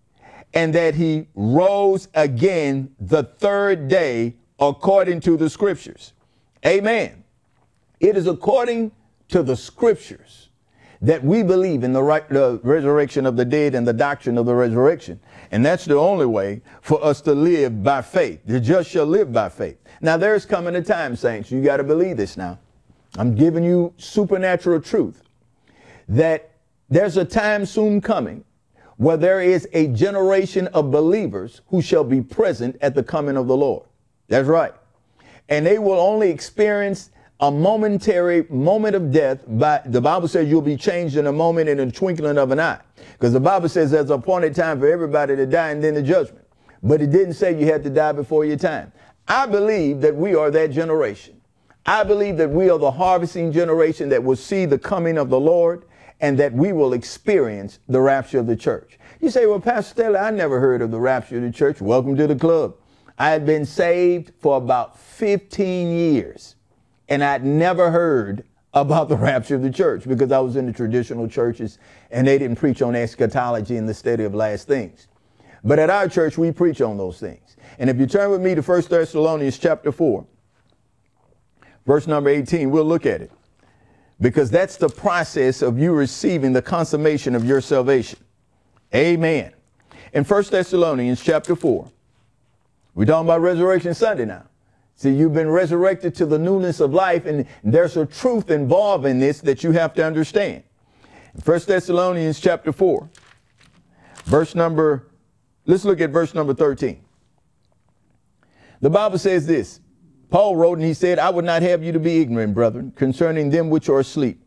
and 0.53 0.75
that 0.75 0.95
he 0.95 1.27
rose 1.35 2.09
again 2.15 2.95
the 3.01 3.25
third 3.25 3.89
day 3.89 4.35
according 4.59 5.21
to 5.21 5.37
the 5.37 5.51
scriptures. 5.51 6.13
Amen. 6.65 7.25
It 8.01 8.17
is 8.17 8.27
according 8.27 8.93
to 9.29 9.43
the 9.43 9.57
scriptures 9.57 10.51
that 11.03 11.23
we 11.23 11.43
believe 11.43 11.85
in 11.85 11.93
the, 11.93 12.03
right, 12.03 12.27
the 12.31 12.61
resurrection 12.63 13.27
of 13.27 13.37
the 13.37 13.45
dead 13.45 13.75
and 13.75 13.87
the 13.87 13.93
doctrine 13.93 14.39
of 14.39 14.47
the 14.47 14.55
resurrection. 14.55 15.21
And 15.51 15.65
that's 15.65 15.85
the 15.85 15.97
only 15.97 16.25
way 16.25 16.63
for 16.81 17.05
us 17.05 17.21
to 17.23 17.35
live 17.35 17.83
by 17.83 18.01
faith. 18.01 18.41
The 18.47 18.59
just 18.59 18.91
shall 18.91 19.05
live 19.05 19.33
by 19.33 19.51
faith. 19.51 19.77
Now, 20.01 20.17
there's 20.17 20.47
coming 20.47 20.77
a 20.77 20.83
time, 20.83 21.15
saints, 21.17 21.51
you 21.51 21.63
got 21.63 21.77
to 21.77 21.85
believe 21.85 22.17
this 22.17 22.37
now. 22.37 22.59
I'm 23.19 23.35
giving 23.35 23.65
you 23.65 23.93
supernatural 23.99 24.81
truth 24.81 25.23
that 26.09 26.51
there's 26.89 27.17
a 27.17 27.25
time 27.25 27.67
soon 27.67 28.01
coming 28.01 28.45
where 28.97 29.17
there 29.17 29.41
is 29.41 29.69
a 29.73 29.89
generation 29.89 30.69
of 30.69 30.91
believers 30.91 31.61
who 31.69 31.83
shall 31.83 32.05
be 32.05 32.21
present 32.21 32.77
at 32.81 32.95
the 32.95 33.03
coming 33.03 33.37
of 33.37 33.49
the 33.49 33.57
Lord. 33.57 33.87
That's 34.29 34.47
right. 34.47 34.73
And 35.49 35.67
they 35.67 35.79
will 35.79 35.99
only 35.99 36.31
experience 36.31 37.11
a 37.41 37.51
momentary 37.51 38.47
moment 38.49 38.95
of 38.95 39.11
death 39.11 39.45
by 39.47 39.83
the 39.87 40.01
Bible 40.01 40.29
says 40.29 40.49
you'll 40.49 40.63
be 40.63 40.77
changed 40.77 41.17
in 41.17 41.27
a 41.27 41.33
moment 41.33 41.69
in 41.69 41.81
a 41.81 41.91
twinkling 41.91 42.39
of 42.39 42.53
an 42.53 42.61
eye. 42.61 42.81
Because 43.13 43.33
the 43.33 43.41
Bible 43.41 43.69
says 43.69 43.91
there's 43.91 44.11
appointed 44.11 44.55
time 44.55 44.79
for 44.79 44.87
everybody 44.89 45.35
to 45.37 45.47
die 45.47 45.71
and 45.71 45.83
then 45.83 45.95
the 45.95 46.03
judgment. 46.03 46.47
But 46.83 47.03
it 47.03 47.11
didn't 47.11 47.35
say 47.35 47.59
you 47.59 47.67
had 47.67 47.83
to 47.85 47.91
die 47.91 48.13
before 48.13 48.45
your 48.45 48.57
time. 48.57 48.93
I 49.27 49.47
believe 49.47 50.01
that 50.03 50.15
we 50.15 50.35
are 50.35 50.51
that 50.51 50.71
generation. 50.71 51.41
I 51.87 52.05
believe 52.05 52.37
that 52.39 52.51
we 52.51 52.71
are 52.71 52.79
the 52.79 52.91
harvesting 52.91 53.53
generation 53.53 54.09
that 54.11 54.23
will 54.23 54.37
see 54.37 54.65
the 54.65 54.79
coming 54.79 55.19
of 55.19 55.29
the 55.29 55.41
Lord 55.41 55.85
and 56.25 56.39
that 56.39 56.55
we 56.55 56.73
will 56.73 56.95
experience 56.95 57.81
the 57.87 58.01
rapture 58.01 58.39
of 58.39 58.47
the 58.47 58.57
church. 58.57 58.99
You 59.21 59.29
say, 59.29 59.45
well, 59.45 59.61
Pastor 59.61 60.05
Stelly, 60.05 60.19
I 60.19 60.31
never 60.31 60.59
heard 60.59 60.81
of 60.81 60.91
the 60.91 60.99
rapture 60.99 61.37
of 61.37 61.43
the 61.43 61.51
church. 61.51 61.83
Welcome 61.83 62.17
to 62.17 62.27
the 62.27 62.35
club. 62.35 62.77
I 63.19 63.29
had 63.29 63.45
been 63.45 63.67
saved 63.67 64.33
for 64.41 64.57
about 64.57 64.99
15 64.99 65.91
years, 65.91 66.57
and 67.11 67.23
I'd 67.23 67.45
never 67.45 67.91
heard 67.91 68.43
about 68.73 69.11
the 69.11 69.17
rapture 69.19 69.55
of 69.55 69.61
the 69.61 69.71
church 69.71 70.09
because 70.09 70.33
I 70.33 70.39
was 70.39 70.57
in 70.57 70.65
the 70.65 70.73
traditional 70.73 71.29
churches 71.29 71.79
and 72.11 72.27
they 72.27 72.39
didn't 72.39 72.57
preach 72.57 72.81
on 72.81 72.97
eschatology 72.97 73.77
and 73.77 73.87
the 73.87 73.93
study 73.93 74.25
of 74.25 74.35
last 74.35 74.67
things. 74.67 75.09
But 75.63 75.79
at 75.79 75.91
our 75.91 76.09
church, 76.09 76.39
we 76.39 76.53
preach 76.53 76.81
on 76.81 76.97
those 76.97 77.21
things. 77.21 77.59
And 77.79 77.91
if 77.91 77.99
you 77.99 78.07
turn 78.07 78.31
with 78.31 78.41
me 78.41 78.55
to 78.55 78.63
1 78.63 78.83
Thessalonians 78.89 79.59
chapter 79.59 79.93
4, 79.93 80.27
verse 81.85 82.07
number 82.07 82.31
18, 82.31 82.71
we'll 82.71 82.87
look 82.87 83.05
at 83.05 83.21
it 83.21 83.31
because 84.21 84.51
that's 84.51 84.77
the 84.77 84.89
process 84.89 85.63
of 85.63 85.79
you 85.79 85.93
receiving 85.93 86.53
the 86.53 86.63
consummation 86.63 87.35
of 87.35 87.45
your 87.45 87.61
salvation. 87.61 88.19
Amen. 88.95 89.53
In 90.13 90.25
1 90.25 90.45
Thessalonians 90.51 91.23
chapter 91.23 91.57
4, 91.57 91.91
we're 92.95 93.05
talking 93.05 93.27
about 93.27 93.41
Resurrection 93.41 93.95
Sunday 93.95 94.25
now. 94.25 94.45
See, 94.95 95.11
you've 95.11 95.35
been 95.35 95.51
resurrected 95.51 96.15
to 96.17 96.27
the 96.27 96.39
newness 96.39 96.79
of 96.79 96.95
life, 96.95 97.27
and 97.27 97.47
there's 97.65 97.97
a 97.97 98.07
truth 98.07 98.51
involved 98.51 99.07
in 99.07 99.19
this 99.19 99.41
that 99.41 99.65
you 99.65 99.73
have 99.73 99.93
to 99.95 100.05
understand. 100.05 100.63
In 101.35 101.41
1 101.41 101.61
Thessalonians 101.67 102.39
chapter 102.39 102.73
4, 102.73 103.11
verse 104.25 104.55
number, 104.55 105.09
let's 105.67 105.85
look 105.85 106.01
at 106.01 106.11
verse 106.11 106.33
number 106.33 106.55
13. 106.55 107.01
The 108.81 108.91
Bible 108.91 109.19
says 109.19 109.47
this 109.47 109.81
Paul 110.35 110.57
wrote 110.57 110.79
and 110.79 110.87
he 110.87 110.95
said, 110.95 111.21
I 111.21 111.31
would 111.31 111.45
not 111.45 111.63
have 111.63 111.85
you 111.85 111.93
to 111.93 112.01
be 112.01 112.21
ignorant, 112.21 112.55
brethren, 112.55 112.93
concerning 112.97 113.51
them 113.51 113.71
which 113.71 113.89
are 113.89 114.01
asleep, 114.01 114.45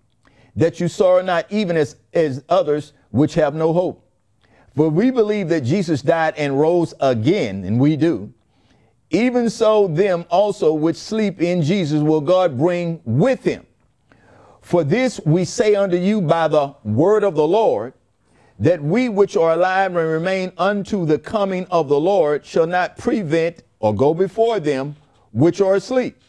that 0.53 0.81
you 0.81 0.89
sorrow 0.89 1.21
not 1.21 1.49
even 1.49 1.77
as, 1.77 1.95
as 2.11 2.43
others 2.49 2.91
which 3.11 3.35
have 3.35 3.55
no 3.55 3.71
hope. 3.71 4.05
For 4.75 4.89
we 4.89 5.11
believe 5.11 5.47
that 5.47 5.61
Jesus 5.61 6.01
died 6.01 6.33
and 6.35 6.59
rose 6.59 6.93
again, 6.99 7.63
and 7.63 7.79
we 7.79 7.95
do. 7.95 8.33
Even 9.11 9.49
so, 9.49 9.87
them 9.87 10.25
also 10.29 10.73
which 10.73 10.97
sleep 10.97 11.41
in 11.41 11.61
Jesus 11.61 12.03
will 12.03 12.19
God 12.19 12.57
bring 12.57 12.99
with 13.05 13.45
him. 13.45 13.65
For 14.59 14.83
this 14.83 15.21
we 15.25 15.45
say 15.45 15.73
unto 15.73 15.95
you 15.95 16.19
by 16.19 16.49
the 16.49 16.75
word 16.83 17.23
of 17.23 17.35
the 17.35 17.47
Lord, 17.47 17.93
that 18.59 18.83
we 18.83 19.07
which 19.07 19.37
are 19.37 19.53
alive 19.53 19.95
and 19.95 20.09
remain 20.09 20.51
unto 20.57 21.05
the 21.05 21.17
coming 21.17 21.65
of 21.71 21.87
the 21.87 21.97
Lord 21.97 22.45
shall 22.45 22.67
not 22.67 22.97
prevent 22.97 23.63
or 23.79 23.95
go 23.95 24.13
before 24.13 24.59
them 24.59 24.97
which 25.31 25.61
are 25.61 25.75
asleep. 25.75 26.21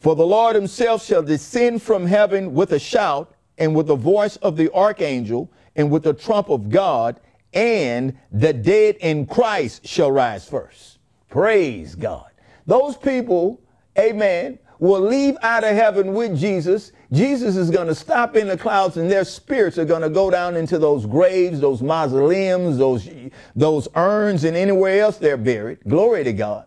For 0.00 0.16
the 0.16 0.26
Lord 0.26 0.56
himself 0.56 1.04
shall 1.04 1.22
descend 1.22 1.82
from 1.82 2.06
heaven 2.06 2.54
with 2.54 2.72
a 2.72 2.78
shout, 2.78 3.34
and 3.58 3.76
with 3.76 3.86
the 3.86 3.96
voice 3.96 4.36
of 4.36 4.56
the 4.56 4.72
archangel, 4.72 5.52
and 5.76 5.90
with 5.90 6.02
the 6.02 6.14
trump 6.14 6.48
of 6.48 6.70
God, 6.70 7.20
and 7.52 8.16
the 8.32 8.52
dead 8.52 8.96
in 9.00 9.26
Christ 9.26 9.86
shall 9.86 10.10
rise 10.10 10.48
first. 10.48 10.98
Praise 11.28 11.94
God. 11.94 12.30
Those 12.66 12.96
people, 12.96 13.60
amen, 13.98 14.58
will 14.78 15.02
leave 15.02 15.36
out 15.42 15.62
of 15.62 15.74
heaven 15.74 16.14
with 16.14 16.38
Jesus. 16.38 16.92
Jesus 17.12 17.56
is 17.56 17.70
going 17.70 17.88
to 17.88 17.94
stop 17.94 18.36
in 18.36 18.48
the 18.48 18.56
clouds 18.56 18.96
and 18.96 19.10
their 19.10 19.24
spirits 19.24 19.76
are 19.76 19.84
going 19.84 20.00
to 20.00 20.08
go 20.08 20.30
down 20.30 20.56
into 20.56 20.78
those 20.78 21.04
graves, 21.04 21.60
those 21.60 21.82
mausoleums, 21.82 22.78
those, 22.78 23.08
those 23.54 23.88
urns, 23.94 24.44
and 24.44 24.56
anywhere 24.56 25.02
else 25.02 25.18
they're 25.18 25.36
buried. 25.36 25.80
Glory 25.86 26.24
to 26.24 26.32
God 26.32 26.64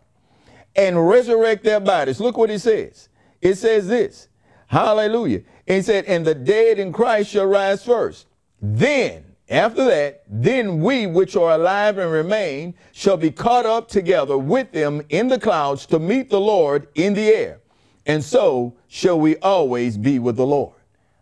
and 0.75 1.07
resurrect 1.07 1.63
their 1.63 1.79
bodies. 1.79 2.19
Look 2.19 2.37
what 2.37 2.49
it 2.49 2.59
says. 2.59 3.09
It 3.41 3.55
says 3.55 3.87
this. 3.87 4.29
Hallelujah. 4.67 5.41
It 5.65 5.83
said, 5.83 6.05
and 6.05 6.25
the 6.25 6.35
dead 6.35 6.79
in 6.79 6.91
Christ 6.91 7.29
shall 7.31 7.45
rise 7.45 7.83
first. 7.83 8.27
Then, 8.61 9.23
after 9.49 9.85
that, 9.85 10.23
then 10.27 10.79
we 10.79 11.05
which 11.05 11.35
are 11.35 11.51
alive 11.51 11.97
and 11.97 12.11
remain 12.11 12.73
shall 12.91 13.17
be 13.17 13.29
caught 13.29 13.65
up 13.65 13.87
together 13.87 14.37
with 14.37 14.71
them 14.71 15.01
in 15.09 15.27
the 15.27 15.39
clouds 15.39 15.85
to 15.87 15.99
meet 15.99 16.29
the 16.29 16.39
Lord 16.39 16.87
in 16.95 17.13
the 17.13 17.27
air. 17.27 17.59
And 18.05 18.23
so 18.23 18.75
shall 18.87 19.19
we 19.19 19.37
always 19.37 19.97
be 19.97 20.19
with 20.19 20.37
the 20.37 20.45
Lord. 20.45 20.75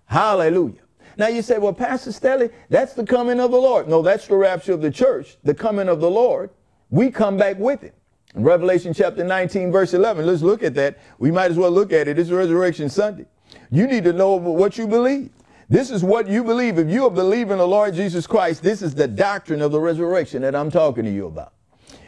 Hallelujah. 0.05 0.81
Now 1.17 1.27
you 1.27 1.41
say, 1.41 1.57
well, 1.57 1.73
Pastor 1.73 2.11
Stelly, 2.11 2.51
that's 2.69 2.93
the 2.93 3.05
coming 3.05 3.39
of 3.39 3.51
the 3.51 3.57
Lord. 3.57 3.87
No, 3.87 4.01
that's 4.01 4.27
the 4.27 4.35
rapture 4.35 4.73
of 4.73 4.81
the 4.81 4.91
church, 4.91 5.37
the 5.43 5.53
coming 5.53 5.89
of 5.89 5.99
the 5.99 6.09
Lord. 6.09 6.51
We 6.89 7.11
come 7.11 7.37
back 7.37 7.57
with 7.59 7.81
him. 7.81 7.93
In 8.35 8.43
Revelation 8.43 8.93
chapter 8.93 9.23
19, 9.23 9.71
verse 9.71 9.93
11, 9.93 10.25
let's 10.25 10.41
look 10.41 10.63
at 10.63 10.73
that. 10.75 10.99
We 11.19 11.31
might 11.31 11.51
as 11.51 11.57
well 11.57 11.71
look 11.71 11.91
at 11.91 12.07
it. 12.07 12.17
It's 12.17 12.29
Resurrection 12.29 12.89
Sunday. 12.89 13.25
You 13.69 13.87
need 13.87 14.05
to 14.05 14.13
know 14.13 14.35
what 14.35 14.77
you 14.77 14.87
believe. 14.87 15.31
This 15.67 15.89
is 15.89 16.03
what 16.03 16.27
you 16.27 16.43
believe. 16.43 16.77
If 16.77 16.89
you 16.89 17.05
are 17.05 17.11
believing 17.11 17.57
the 17.57 17.67
Lord 17.67 17.93
Jesus 17.93 18.27
Christ, 18.27 18.63
this 18.63 18.81
is 18.81 18.93
the 18.93 19.07
doctrine 19.07 19.61
of 19.61 19.71
the 19.71 19.79
resurrection 19.79 20.41
that 20.43 20.55
I'm 20.55 20.71
talking 20.71 21.03
to 21.03 21.11
you 21.11 21.27
about. 21.27 21.53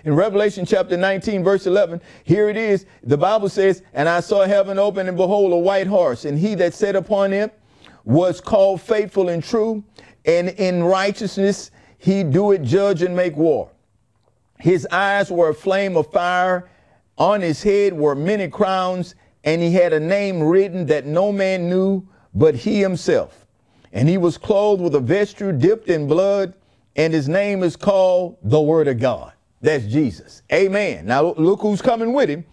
In 0.06 0.16
Revelation 0.16 0.66
chapter 0.66 0.98
19, 0.98 1.44
verse 1.44 1.66
11, 1.66 2.02
here 2.24 2.50
it 2.50 2.58
is. 2.58 2.86
The 3.04 3.18
Bible 3.18 3.48
says, 3.50 3.84
And 3.94 4.08
I 4.08 4.20
saw 4.20 4.46
heaven 4.46 4.78
open, 4.78 5.08
and 5.08 5.16
behold, 5.16 5.54
a 5.54 5.58
white 5.58 5.88
horse, 5.88 6.26
and 6.26 6.38
he 6.38 6.56
that 6.56 6.74
sat 6.74 6.96
upon 6.96 7.32
him 7.32 7.52
was 8.04 8.42
called 8.42 8.82
faithful 8.82 9.30
and 9.30 9.42
true, 9.42 9.84
and 10.26 10.50
in 10.50 10.84
righteousness 10.84 11.72
he 11.98 12.24
doeth 12.24 12.64
judge 12.64 13.02
and 13.02 13.16
make 13.16 13.36
war. 13.38 13.70
His 14.64 14.88
eyes 14.92 15.30
were 15.30 15.50
a 15.50 15.54
flame 15.54 15.98
of 15.98 16.10
fire. 16.10 16.70
On 17.18 17.42
his 17.42 17.62
head 17.62 17.92
were 17.92 18.16
many 18.16 18.48
crowns, 18.48 19.14
and 19.44 19.62
he 19.62 19.74
had 19.74 19.92
a 19.92 20.00
name 20.00 20.42
written 20.42 20.86
that 20.86 21.06
no 21.06 21.34
man 21.34 21.70
knew 21.70 22.08
but 22.34 22.56
he 22.56 22.80
himself. 22.80 23.46
And 23.92 24.08
he 24.08 24.18
was 24.18 24.38
clothed 24.38 24.82
with 24.82 24.96
a 24.96 25.02
vesture 25.02 25.52
dipped 25.52 25.90
in 25.90 26.08
blood, 26.08 26.54
and 26.96 27.14
his 27.14 27.28
name 27.28 27.62
is 27.62 27.76
called 27.76 28.38
the 28.42 28.62
Word 28.62 28.88
of 28.88 29.02
God. 29.02 29.34
That's 29.60 29.84
Jesus. 29.84 30.44
Amen. 30.50 31.08
Now 31.08 31.34
look 31.34 31.60
who's 31.60 31.82
coming 31.82 32.14
with 32.14 32.30
him. 32.30 32.46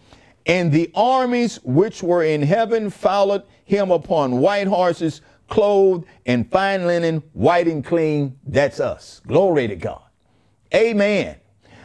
And 0.47 0.73
the 0.73 0.91
armies 0.97 1.61
which 1.63 2.03
were 2.03 2.25
in 2.25 2.43
heaven 2.43 2.91
followed 2.91 3.45
him 3.67 3.93
upon 3.93 4.41
white 4.41 4.67
horses, 4.67 5.21
clothed 5.47 6.07
in 6.25 6.43
fine 6.43 6.89
linen, 6.89 7.23
white 7.35 7.69
and 7.69 7.85
clean. 7.85 8.37
That's 8.49 8.81
us. 8.81 9.21
Glory 9.29 9.69
to 9.69 9.77
God. 9.77 10.03
Amen. 10.75 11.37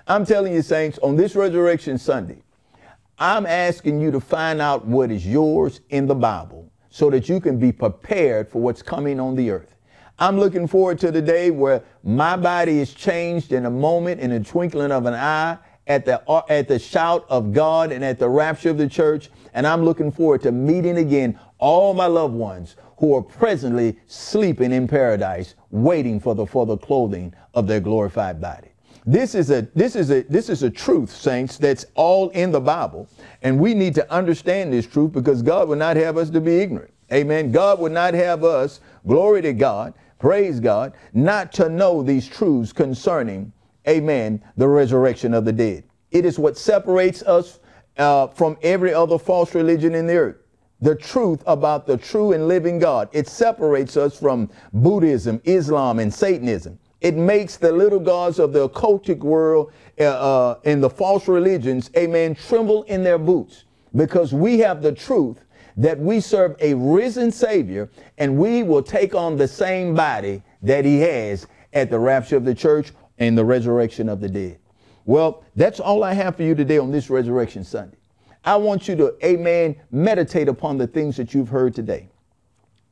I'm 0.08 0.24
telling 0.24 0.54
you, 0.54 0.62
saints, 0.62 1.00
on 1.02 1.16
this 1.16 1.36
Resurrection 1.36 1.98
Sunday, 1.98 2.44
I'm 3.18 3.48
asking 3.48 4.00
you 4.00 4.12
to 4.12 4.20
find 4.20 4.62
out 4.62 4.86
what 4.86 5.10
is 5.10 5.26
yours 5.26 5.82
in 5.90 6.06
the 6.06 6.14
Bible 6.14 6.72
so 6.92 7.10
that 7.10 7.28
you 7.28 7.40
can 7.40 7.58
be 7.58 7.72
prepared 7.72 8.48
for 8.48 8.62
what's 8.62 8.84
coming 8.84 9.20
on 9.20 9.36
the 9.36 9.50
earth. 9.50 9.76
I'm 10.20 10.40
looking 10.40 10.68
forward 10.68 11.00
to 11.00 11.12
the 11.12 11.24
day 11.24 11.50
where 11.50 11.82
my 12.04 12.38
body 12.38 12.80
is 12.80 12.94
changed 12.94 13.52
in 13.52 13.66
a 13.66 13.72
moment, 13.72 14.22
in 14.22 14.32
a 14.34 14.40
twinkling 14.40 14.92
of 14.92 15.08
an 15.08 15.16
eye, 15.16 15.58
at 15.88 16.06
the, 16.06 16.22
at 16.50 16.68
the 16.68 16.78
shout 16.78 17.26
of 17.28 17.52
God 17.52 17.92
and 17.92 18.06
at 18.06 18.20
the 18.20 18.30
rapture 18.30 18.70
of 18.70 18.78
the 18.78 18.88
church. 18.88 19.32
And 19.56 19.66
I'm 19.66 19.84
looking 19.84 20.12
forward 20.12 20.44
to 20.44 20.52
meeting 20.52 20.98
again 20.98 21.40
all 21.58 21.96
my 21.96 22.06
loved 22.06 22.36
ones 22.36 22.76
who 22.98 23.16
are 23.16 23.24
presently 23.24 23.98
sleeping 24.06 24.72
in 24.72 24.88
paradise, 24.88 25.56
waiting 25.72 26.20
for 26.20 26.36
the, 26.36 26.46
for 26.46 26.68
the 26.68 26.78
clothing 26.78 27.34
of 27.56 27.66
their 27.66 27.80
glorified 27.80 28.40
body. 28.40 28.75
This 29.06 29.36
is 29.36 29.52
a 29.52 29.62
this 29.76 29.96
is 29.96 30.10
a 30.10 30.24
this 30.24 30.50
is 30.50 30.64
a 30.64 30.70
truth, 30.70 31.12
saints, 31.12 31.58
that's 31.58 31.86
all 31.94 32.30
in 32.30 32.52
the 32.52 32.60
Bible. 32.60 33.08
And 33.44 33.60
we 33.60 33.76
need 33.76 33.94
to 33.96 34.12
understand 34.12 34.74
this 34.74 34.88
truth 34.88 35.12
because 35.12 35.44
God 35.44 35.70
would 35.70 35.78
not 35.78 35.96
have 35.96 36.18
us 36.18 36.32
to 36.32 36.42
be 36.42 36.60
ignorant. 36.60 36.92
Amen. 37.14 37.52
God 37.52 37.80
would 37.80 37.92
not 37.92 38.16
have 38.16 38.44
us, 38.44 38.80
glory 39.06 39.44
to 39.44 39.54
God, 39.54 39.94
praise 40.18 40.60
God, 40.60 40.94
not 41.14 41.52
to 41.54 41.70
know 41.70 42.02
these 42.02 42.28
truths 42.28 42.74
concerning, 42.74 43.54
amen, 43.88 44.42
the 44.58 44.68
resurrection 44.68 45.36
of 45.36 45.46
the 45.46 45.54
dead. 45.54 45.84
It 46.10 46.26
is 46.26 46.40
what 46.40 46.58
separates 46.58 47.22
us 47.24 47.60
uh, 47.98 48.28
from 48.28 48.58
every 48.64 48.94
other 48.94 49.20
false 49.20 49.54
religion 49.54 49.94
in 49.94 50.08
the 50.08 50.16
earth. 50.16 50.38
The 50.82 50.96
truth 50.96 51.44
about 51.46 51.86
the 51.86 51.98
true 51.98 52.34
and 52.34 52.48
living 52.48 52.80
God. 52.80 53.10
It 53.14 53.28
separates 53.28 53.98
us 53.98 54.20
from 54.20 54.50
Buddhism, 54.74 55.42
Islam, 55.46 56.00
and 56.00 56.14
Satanism. 56.14 56.80
It 57.06 57.16
makes 57.16 57.58
the 57.58 57.72
little 57.72 58.00
gods 58.00 58.40
of 58.40 58.52
the 58.52 58.68
occultic 58.68 59.20
world 59.20 59.72
uh, 60.00 60.06
uh, 60.06 60.60
and 60.66 60.82
the 60.82 60.90
false 60.90 61.28
religions, 61.28 61.92
amen, 61.96 62.34
tremble 62.34 62.82
in 62.86 63.04
their 63.04 63.20
boots 63.20 63.66
because 63.96 64.34
we 64.34 64.58
have 64.62 64.82
the 64.82 64.92
truth 64.92 65.46
that 65.78 66.00
we 66.00 66.20
serve 66.20 66.56
a 66.60 66.74
risen 66.74 67.32
Savior 67.32 67.92
and 68.18 68.36
we 68.36 68.64
will 68.64 68.82
take 68.82 69.14
on 69.14 69.38
the 69.38 69.48
same 69.48 69.94
body 69.94 70.42
that 70.64 70.84
He 70.84 71.00
has 71.02 71.46
at 71.74 71.92
the 71.92 72.00
rapture 72.00 72.38
of 72.38 72.44
the 72.44 72.56
church 72.56 72.92
and 73.20 73.38
the 73.38 73.46
resurrection 73.46 74.10
of 74.10 74.20
the 74.20 74.28
dead. 74.28 74.58
Well, 75.06 75.44
that's 75.56 75.80
all 75.80 76.04
I 76.04 76.14
have 76.14 76.36
for 76.36 76.42
you 76.42 76.56
today 76.56 76.80
on 76.80 76.92
this 76.92 77.12
Resurrection 77.12 77.64
Sunday. 77.64 77.98
I 78.44 78.56
want 78.56 78.88
you 78.88 78.96
to, 78.96 79.16
amen, 79.24 79.76
meditate 79.92 80.48
upon 80.48 80.80
the 80.80 80.88
things 80.88 81.18
that 81.18 81.36
you've 81.36 81.50
heard 81.50 81.76
today. 81.76 82.10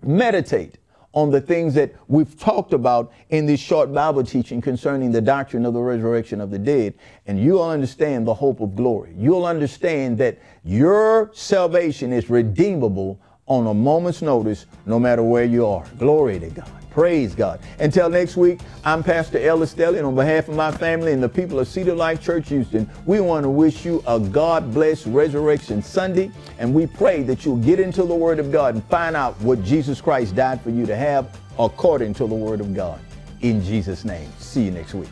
Meditate 0.03 0.77
on 1.13 1.29
the 1.29 1.39
things 1.39 1.73
that 1.75 1.93
we've 2.07 2.37
talked 2.39 2.73
about 2.73 3.11
in 3.29 3.45
this 3.45 3.59
short 3.59 3.93
Bible 3.93 4.23
teaching 4.23 4.61
concerning 4.61 5.11
the 5.11 5.21
doctrine 5.21 5.65
of 5.65 5.73
the 5.73 5.81
resurrection 5.81 6.41
of 6.41 6.51
the 6.51 6.59
dead, 6.59 6.93
and 7.27 7.39
you'll 7.39 7.63
understand 7.63 8.27
the 8.27 8.33
hope 8.33 8.59
of 8.59 8.75
glory. 8.75 9.13
You'll 9.17 9.45
understand 9.45 10.17
that 10.17 10.39
your 10.63 11.29
salvation 11.33 12.11
is 12.11 12.29
redeemable 12.29 13.19
on 13.45 13.67
a 13.67 13.73
moment's 13.73 14.21
notice, 14.21 14.65
no 14.85 14.99
matter 14.99 15.21
where 15.21 15.43
you 15.43 15.65
are. 15.65 15.85
Glory 15.97 16.39
to 16.39 16.49
God. 16.49 16.82
Praise 16.93 17.33
God. 17.33 17.59
Until 17.79 18.07
next 18.07 18.37
week, 18.37 18.59
I'm 18.85 19.01
Pastor 19.01 19.39
Ellis 19.39 19.73
Stelly, 19.73 19.97
and 19.97 20.05
on 20.05 20.13
behalf 20.13 20.47
of 20.47 20.55
my 20.55 20.71
family 20.71 21.11
and 21.11 21.23
the 21.23 21.27
people 21.27 21.59
of 21.59 21.67
Seed 21.67 21.87
of 21.87 21.97
Life 21.97 22.21
Church 22.21 22.49
Houston, 22.49 22.87
we 23.07 23.19
want 23.19 23.43
to 23.43 23.49
wish 23.49 23.83
you 23.83 24.03
a 24.05 24.19
God 24.19 24.71
bless 24.71 25.07
Resurrection 25.07 25.81
Sunday, 25.81 26.31
and 26.59 26.71
we 26.71 26.85
pray 26.85 27.23
that 27.23 27.45
you'll 27.45 27.57
get 27.57 27.79
into 27.79 28.03
the 28.03 28.13
Word 28.13 28.37
of 28.37 28.51
God 28.51 28.75
and 28.75 28.83
find 28.85 29.15
out 29.15 29.33
what 29.41 29.63
Jesus 29.63 30.01
Christ 30.01 30.35
died 30.35 30.61
for 30.61 30.69
you 30.69 30.85
to 30.85 30.95
have 30.95 31.35
according 31.57 32.13
to 32.13 32.27
the 32.27 32.35
Word 32.35 32.61
of 32.61 32.75
God. 32.75 32.99
In 33.41 33.63
Jesus' 33.63 34.05
name. 34.05 34.31
See 34.37 34.63
you 34.63 34.71
next 34.71 34.93
week. 34.93 35.09